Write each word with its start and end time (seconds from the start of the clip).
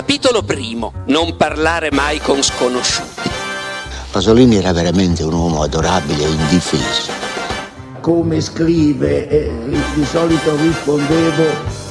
Capitolo 0.00 0.42
primo. 0.42 0.94
Non 1.08 1.36
parlare 1.36 1.90
mai 1.92 2.20
con 2.20 2.42
sconosciuti. 2.42 3.28
Pasolini 4.10 4.56
era 4.56 4.72
veramente 4.72 5.22
un 5.22 5.34
uomo 5.34 5.62
adorabile 5.62 6.24
e 6.24 6.30
indifeso. 6.30 7.12
Come 8.00 8.40
scrive, 8.40 9.28
eh, 9.28 9.52
di 9.94 10.04
solito 10.06 10.56
rispondevo 10.56 11.44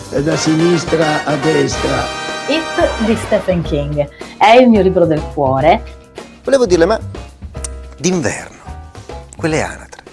eh, 0.09 0.23
da 0.23 0.35
sinistra 0.35 1.23
a 1.23 1.35
destra. 1.35 2.04
It 2.48 3.05
di 3.05 3.16
Stephen 3.16 3.61
King 3.61 4.10
è 4.39 4.55
il 4.55 4.70
mio 4.70 4.82
libro 4.82 5.05
del 5.05 5.21
cuore. 5.32 5.84
Volevo 6.44 6.66
dirle, 6.66 6.86
ma 6.86 7.00
d'inverno, 7.96 8.57
quelle 9.38 9.62
anatre, 9.62 10.04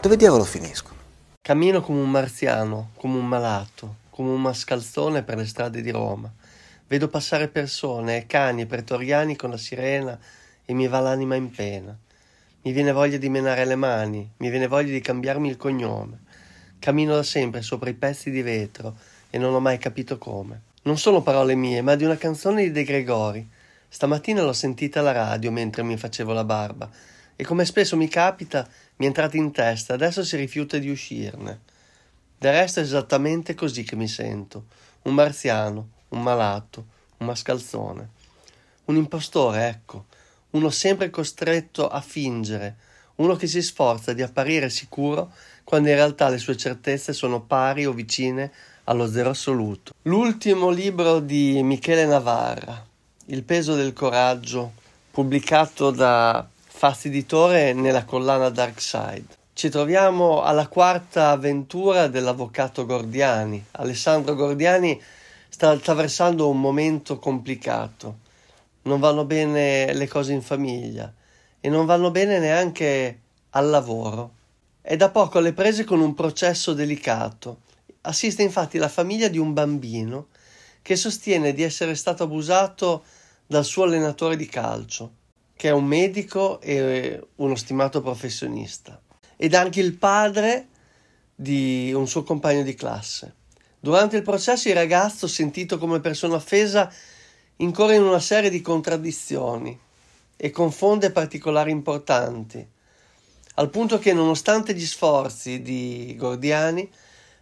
dove 0.00 0.16
diavolo 0.16 0.44
finiscono? 0.44 0.96
Cammino 1.42 1.82
come 1.82 2.00
un 2.00 2.10
marziano, 2.10 2.92
come 2.96 3.18
un 3.18 3.26
malato, 3.26 3.96
come 4.08 4.30
un 4.30 4.40
mascalzone 4.40 5.22
per 5.22 5.36
le 5.36 5.44
strade 5.44 5.82
di 5.82 5.90
Roma. 5.90 6.32
Vedo 6.92 7.08
passare 7.08 7.48
persone 7.48 8.18
e 8.18 8.26
cani 8.26 8.66
pretoriani 8.66 9.34
con 9.34 9.48
la 9.48 9.56
sirena 9.56 10.18
e 10.62 10.74
mi 10.74 10.86
va 10.88 11.00
l'anima 11.00 11.36
in 11.36 11.50
pena. 11.50 11.96
Mi 12.64 12.72
viene 12.72 12.92
voglia 12.92 13.16
di 13.16 13.30
menare 13.30 13.64
le 13.64 13.76
mani, 13.76 14.30
mi 14.36 14.50
viene 14.50 14.66
voglia 14.66 14.92
di 14.92 15.00
cambiarmi 15.00 15.48
il 15.48 15.56
cognome. 15.56 16.18
Cammino 16.78 17.14
da 17.14 17.22
sempre 17.22 17.62
sopra 17.62 17.88
i 17.88 17.94
pezzi 17.94 18.30
di 18.30 18.42
vetro 18.42 18.94
e 19.30 19.38
non 19.38 19.54
ho 19.54 19.58
mai 19.58 19.78
capito 19.78 20.18
come. 20.18 20.64
Non 20.82 20.98
sono 20.98 21.22
parole 21.22 21.54
mie, 21.54 21.80
ma 21.80 21.94
di 21.94 22.04
una 22.04 22.18
canzone 22.18 22.64
di 22.64 22.72
De 22.72 22.84
Gregori. 22.84 23.48
Stamattina 23.88 24.42
l'ho 24.42 24.52
sentita 24.52 25.00
alla 25.00 25.12
radio 25.12 25.50
mentre 25.50 25.82
mi 25.82 25.96
facevo 25.96 26.34
la 26.34 26.44
barba 26.44 26.90
e 27.34 27.42
come 27.42 27.64
spesso 27.64 27.96
mi 27.96 28.08
capita 28.08 28.68
mi 28.96 29.06
è 29.06 29.08
entrata 29.08 29.38
in 29.38 29.50
testa, 29.50 29.94
adesso 29.94 30.22
si 30.22 30.36
rifiuta 30.36 30.76
di 30.76 30.90
uscirne. 30.90 31.60
Del 32.36 32.52
resto 32.52 32.80
è 32.80 32.82
esattamente 32.82 33.54
così 33.54 33.82
che 33.82 33.96
mi 33.96 34.08
sento, 34.08 34.66
un 35.04 35.14
marziano, 35.14 36.00
un 36.12 36.22
malato, 36.22 36.84
un 37.18 37.26
mascalzone. 37.26 38.08
Un 38.86 38.96
impostore, 38.96 39.68
ecco, 39.68 40.06
uno 40.50 40.70
sempre 40.70 41.10
costretto 41.10 41.88
a 41.88 42.00
fingere, 42.00 42.76
uno 43.16 43.36
che 43.36 43.46
si 43.46 43.62
sforza 43.62 44.12
di 44.12 44.22
apparire 44.22 44.70
sicuro 44.70 45.32
quando 45.64 45.88
in 45.88 45.94
realtà 45.94 46.28
le 46.28 46.38
sue 46.38 46.56
certezze 46.56 47.12
sono 47.12 47.40
pari 47.40 47.86
o 47.86 47.92
vicine 47.92 48.50
allo 48.84 49.06
zero 49.06 49.30
assoluto. 49.30 49.92
L'ultimo 50.02 50.70
libro 50.70 51.20
di 51.20 51.62
Michele 51.62 52.04
Navarra, 52.04 52.84
Il 53.26 53.44
peso 53.44 53.74
del 53.74 53.92
coraggio, 53.92 54.72
pubblicato 55.10 55.90
da 55.90 56.46
Fastiditore 56.66 57.72
nella 57.72 58.04
collana 58.04 58.48
Dark 58.48 58.80
Side. 58.80 59.40
Ci 59.52 59.68
troviamo 59.68 60.42
alla 60.42 60.66
quarta 60.66 61.30
avventura 61.30 62.08
dell'avvocato 62.08 62.84
Gordiani. 62.84 63.64
Alessandro 63.72 64.34
Gordiani 64.34 65.00
sta 65.52 65.68
attraversando 65.68 66.48
un 66.48 66.58
momento 66.58 67.18
complicato. 67.18 68.20
Non 68.84 69.00
vanno 69.00 69.26
bene 69.26 69.92
le 69.92 70.08
cose 70.08 70.32
in 70.32 70.40
famiglia 70.40 71.12
e 71.60 71.68
non 71.68 71.84
vanno 71.84 72.10
bene 72.10 72.38
neanche 72.38 73.20
al 73.50 73.68
lavoro. 73.68 74.32
È 74.80 74.96
da 74.96 75.10
poco 75.10 75.38
alle 75.38 75.52
prese 75.52 75.84
con 75.84 76.00
un 76.00 76.14
processo 76.14 76.72
delicato. 76.72 77.60
Assiste 78.00 78.42
infatti 78.42 78.78
la 78.78 78.88
famiglia 78.88 79.28
di 79.28 79.36
un 79.36 79.52
bambino 79.52 80.28
che 80.80 80.96
sostiene 80.96 81.52
di 81.52 81.62
essere 81.62 81.96
stato 81.96 82.22
abusato 82.22 83.04
dal 83.46 83.66
suo 83.66 83.84
allenatore 83.84 84.36
di 84.36 84.46
calcio, 84.46 85.12
che 85.54 85.68
è 85.68 85.72
un 85.72 85.84
medico 85.84 86.62
e 86.62 87.22
uno 87.36 87.54
stimato 87.56 88.00
professionista, 88.00 88.98
ed 89.36 89.54
anche 89.54 89.80
il 89.80 89.98
padre 89.98 90.68
di 91.34 91.92
un 91.92 92.08
suo 92.08 92.22
compagno 92.22 92.62
di 92.62 92.74
classe. 92.74 93.34
Durante 93.84 94.16
il 94.16 94.22
processo 94.22 94.68
il 94.68 94.76
ragazzo, 94.76 95.26
sentito 95.26 95.76
come 95.76 95.98
persona 95.98 96.36
offesa, 96.36 96.88
incorre 97.56 97.96
in 97.96 98.04
una 98.04 98.20
serie 98.20 98.48
di 98.48 98.60
contraddizioni 98.60 99.76
e 100.36 100.50
confonde 100.52 101.10
particolari 101.10 101.72
importanti, 101.72 102.64
al 103.54 103.70
punto 103.70 103.98
che 103.98 104.12
nonostante 104.12 104.72
gli 104.72 104.86
sforzi 104.86 105.62
di 105.62 106.14
Gordiani, 106.16 106.88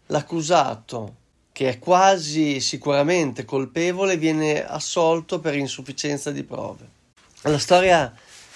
l'accusato, 0.06 1.16
che 1.52 1.68
è 1.68 1.78
quasi 1.78 2.58
sicuramente 2.60 3.44
colpevole, 3.44 4.16
viene 4.16 4.64
assolto 4.64 5.40
per 5.40 5.54
insufficienza 5.56 6.30
di 6.30 6.42
prove. 6.42 6.88
La 7.42 7.58
storia 7.58 8.10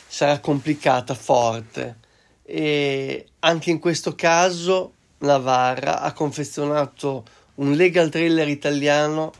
sarà 0.07 0.41
complicata, 0.41 1.13
forte 1.13 1.99
e 2.45 3.27
anche 3.41 3.71
in 3.71 3.79
questo 3.79 4.15
caso 4.15 4.95
Navarra 5.19 6.01
ha 6.01 6.15
confezionato 6.15 7.43
un 7.57 7.73
legal 7.73 8.09
thriller 8.09 8.49
italiano 8.49 9.31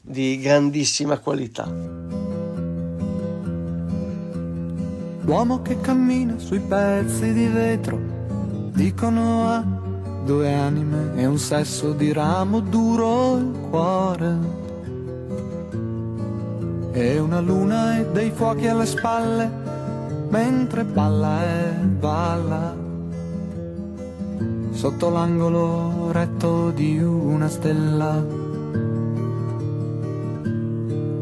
di 0.00 0.38
grandissima 0.38 1.18
qualità. 1.18 1.66
L'uomo 5.20 5.60
che 5.62 5.80
cammina 5.80 6.38
sui 6.38 6.60
pezzi 6.60 7.32
di 7.32 7.46
vetro, 7.46 7.98
dicono 8.72 9.48
ha 9.48 9.64
due 10.24 10.54
anime 10.54 11.16
e 11.16 11.26
un 11.26 11.38
sesso 11.38 11.92
di 11.92 12.12
ramo 12.12 12.60
duro 12.60 13.36
il 13.36 13.58
cuore. 13.68 14.38
E 16.92 17.18
una 17.18 17.40
luna 17.40 17.98
e 17.98 18.06
dei 18.06 18.30
fuochi 18.30 18.68
alle 18.68 18.86
spalle, 18.86 19.50
mentre 20.28 20.84
balla 20.84 21.44
e 21.44 21.72
balla 21.84 22.86
sotto 24.70 25.10
l'angolo 25.10 25.97
retto 26.18 26.70
di 26.70 26.98
una 26.98 27.48
stella. 27.48 28.24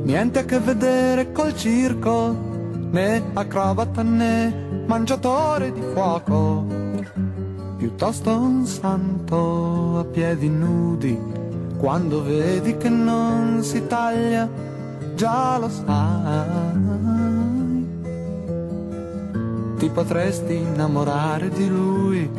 Niente 0.04 0.38
a 0.38 0.44
che 0.44 0.58
vedere 0.58 1.32
col 1.32 1.54
circo, 1.54 2.34
né 2.90 3.22
acrobata 3.34 4.02
né 4.02 4.84
mangiatore 4.86 5.72
di 5.72 5.82
fuoco, 5.92 6.64
piuttosto 7.76 8.38
un 8.38 8.64
santo 8.64 9.98
a 9.98 10.04
piedi 10.04 10.48
nudi, 10.48 11.18
quando 11.76 12.22
vedi 12.22 12.78
che 12.78 12.88
non 12.88 13.62
si 13.62 13.86
taglia, 13.86 14.48
già 15.14 15.58
lo 15.58 15.68
sai. 15.68 16.84
Ti 19.76 19.90
potresti 19.90 20.54
innamorare 20.54 21.50
di 21.50 21.68
lui 21.68 22.30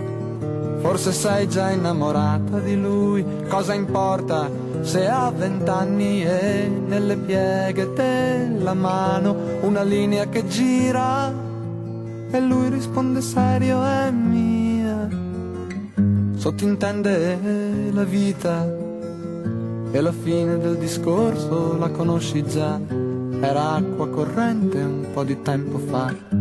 Forse 0.79 1.11
sei 1.11 1.47
già 1.49 1.71
innamorata 1.71 2.59
di 2.59 2.79
lui, 2.79 3.25
cosa 3.47 3.73
importa 3.73 4.49
se 4.81 5.07
ha 5.07 5.29
vent'anni 5.31 6.23
e 6.23 6.67
nelle 6.67 7.17
pieghe 7.17 7.91
della 7.93 8.73
mano 8.73 9.35
una 9.61 9.83
linea 9.83 10.29
che 10.29 10.47
gira? 10.47 11.33
E 12.29 12.39
lui 12.39 12.69
risponde 12.69 13.21
serio 13.21 13.83
è 13.83 14.11
mia. 14.11 15.07
Sottintende 16.35 17.91
la 17.91 18.03
vita 18.03 18.65
e 19.91 20.01
la 20.01 20.11
fine 20.11 20.57
del 20.59 20.77
discorso 20.77 21.77
la 21.77 21.89
conosci 21.89 22.45
già, 22.45 22.79
era 23.41 23.73
acqua 23.73 24.07
corrente 24.09 24.77
un 24.77 25.07
po' 25.13 25.23
di 25.23 25.41
tempo 25.41 25.77
fa 25.79 26.36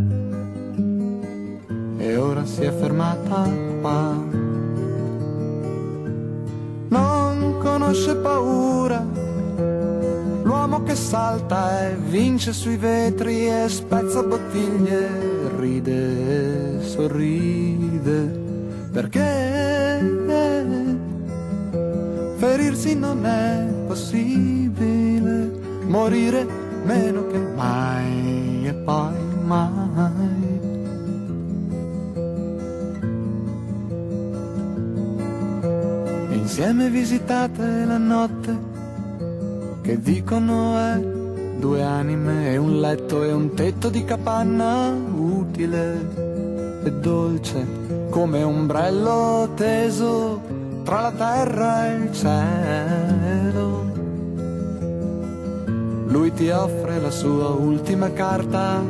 e 2.06 2.16
ora 2.16 2.44
si 2.44 2.62
è 2.62 2.72
fermata 2.72 3.48
qua. 3.80 4.14
Non 6.88 7.58
conosce 7.58 8.14
paura, 8.16 9.04
l'uomo 10.42 10.82
che 10.84 10.94
salta 10.94 11.88
e 11.88 11.96
vince 11.96 12.52
sui 12.52 12.76
vetri 12.76 13.48
e 13.48 13.68
spezza 13.68 14.22
bottiglie, 14.22 15.08
ride 15.58 16.78
e 16.78 16.82
sorride, 16.82 18.40
perché 18.92 19.44
ferirsi 22.36 22.96
non 22.96 23.26
è 23.26 23.66
possibile, 23.86 25.50
morire 25.86 26.46
meno 26.84 27.26
che 27.26 27.38
mai 27.38 28.66
e 28.68 28.74
poi 28.74 29.14
mai. 29.44 30.55
Insieme 36.46 36.88
visitate 36.90 37.84
la 37.84 37.98
notte 37.98 38.56
che 39.82 40.00
dicono 40.00 40.78
è 40.78 40.96
due 41.58 41.82
anime 41.82 42.52
e 42.52 42.56
un 42.56 42.78
letto 42.78 43.24
e 43.24 43.32
un 43.32 43.52
tetto 43.54 43.88
di 43.88 44.04
capanna 44.04 44.90
utile 44.90 46.84
e 46.84 46.92
dolce 46.92 47.66
come 48.10 48.44
ombrello 48.44 49.54
teso 49.56 50.40
tra 50.84 51.00
la 51.00 51.10
terra 51.10 51.88
e 51.88 51.96
il 51.96 52.12
cielo. 52.12 53.84
Lui 56.06 56.32
ti 56.32 56.48
offre 56.50 57.00
la 57.00 57.10
sua 57.10 57.48
ultima 57.48 58.12
carta, 58.12 58.80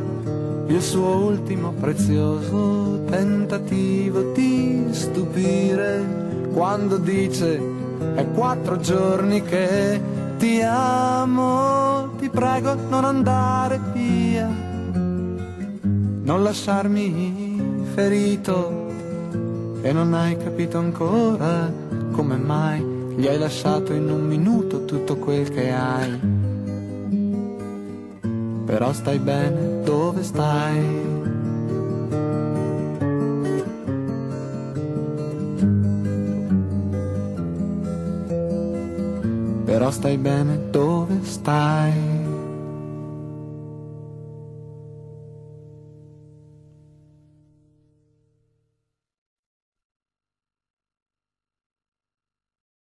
il 0.67 0.82
suo 0.82 1.25
ultimo 1.25 1.70
prezioso 1.70 3.03
tentativo 3.06 4.32
di 4.35 4.88
stupire 4.91 6.25
quando 6.56 6.97
dice 6.97 7.61
è 8.14 8.26
quattro 8.31 8.79
giorni 8.79 9.43
che 9.43 10.00
ti 10.38 10.62
amo, 10.62 12.12
ti 12.19 12.31
prego 12.31 12.73
non 12.88 13.05
andare 13.05 13.79
via, 13.93 14.49
non 15.03 16.43
lasciarmi 16.43 17.82
ferito 17.93 18.88
e 19.82 19.93
non 19.93 20.14
hai 20.14 20.38
capito 20.38 20.79
ancora 20.79 21.70
come 22.12 22.37
mai 22.37 22.82
gli 23.17 23.26
hai 23.26 23.38
lasciato 23.38 23.93
in 23.93 24.11
un 24.11 24.26
minuto 24.26 24.87
tutto 24.87 25.17
quel 25.17 25.50
che 25.50 25.70
hai. 25.70 26.19
Però 28.64 28.93
stai 28.94 29.19
bene 29.19 29.82
dove 29.82 30.23
stai. 30.23 31.16
Però 39.87 39.99
stai 39.99 40.17
bene 40.17 40.69
dove 40.73 41.21
stai. 41.23 42.16